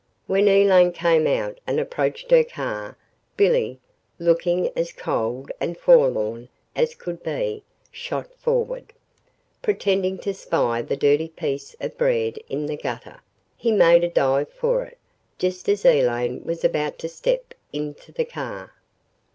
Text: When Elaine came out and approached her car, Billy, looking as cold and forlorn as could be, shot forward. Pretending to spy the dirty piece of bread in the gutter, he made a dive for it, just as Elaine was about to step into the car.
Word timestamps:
When 0.25 0.47
Elaine 0.47 0.93
came 0.93 1.27
out 1.27 1.59
and 1.67 1.79
approached 1.79 2.31
her 2.31 2.43
car, 2.43 2.97
Billy, 3.37 3.79
looking 4.17 4.69
as 4.75 4.91
cold 4.91 5.51
and 5.59 5.77
forlorn 5.77 6.49
as 6.75 6.95
could 6.95 7.21
be, 7.21 7.63
shot 7.91 8.33
forward. 8.39 8.93
Pretending 9.61 10.17
to 10.17 10.33
spy 10.33 10.81
the 10.81 10.97
dirty 10.97 11.29
piece 11.29 11.75
of 11.79 11.99
bread 11.99 12.39
in 12.49 12.65
the 12.65 12.77
gutter, 12.77 13.21
he 13.55 13.71
made 13.71 14.03
a 14.03 14.09
dive 14.09 14.49
for 14.49 14.83
it, 14.85 14.97
just 15.37 15.69
as 15.69 15.85
Elaine 15.85 16.43
was 16.45 16.63
about 16.63 16.97
to 16.97 17.07
step 17.07 17.53
into 17.71 18.11
the 18.11 18.25
car. 18.25 18.73